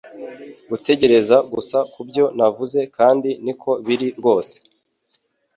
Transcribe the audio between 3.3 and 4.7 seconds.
niko biri rwose